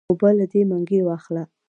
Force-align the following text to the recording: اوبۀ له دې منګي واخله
اوبۀ 0.09 0.29
له 0.39 0.45
دې 0.51 0.61
منګي 0.69 0.99
واخله 1.03 1.43